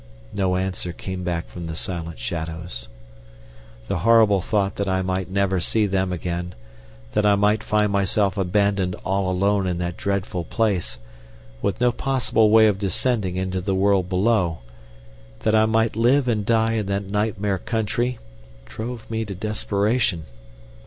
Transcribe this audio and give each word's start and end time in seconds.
No 0.33 0.55
answer 0.55 0.91
came 0.93 1.21
back 1.23 1.47
from 1.47 1.65
the 1.65 1.75
silent 1.75 2.17
shadows. 2.17 2.87
The 3.87 3.99
horrible 3.99 4.41
thought 4.41 4.77
that 4.77 4.89
I 4.89 5.03
might 5.03 5.29
never 5.29 5.59
see 5.59 5.85
them 5.85 6.11
again, 6.11 6.55
that 7.11 7.23
I 7.23 7.35
might 7.35 7.63
find 7.63 7.91
myself 7.91 8.35
abandoned 8.35 8.95
all 9.05 9.29
alone 9.29 9.67
in 9.67 9.77
that 9.77 9.97
dreadful 9.97 10.43
place, 10.45 10.97
with 11.61 11.79
no 11.79 11.91
possible 11.91 12.49
way 12.49 12.65
of 12.65 12.79
descending 12.79 13.35
into 13.35 13.61
the 13.61 13.75
world 13.75 14.09
below, 14.09 14.61
that 15.41 15.53
I 15.53 15.67
might 15.67 15.95
live 15.95 16.27
and 16.27 16.43
die 16.43 16.71
in 16.71 16.87
that 16.87 17.03
nightmare 17.05 17.59
country, 17.59 18.17
drove 18.65 19.07
me 19.07 19.23
to 19.25 19.35
desperation. 19.35 20.25